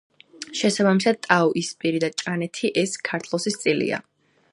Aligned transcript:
შესაბამისად 0.59 1.19
ტაო, 1.27 1.51
ისპირი 1.61 2.01
და 2.05 2.09
ჭანეთი 2.21 2.73
ეს 2.85 2.97
ქართლოსის 3.11 3.59
წილია. 3.65 4.01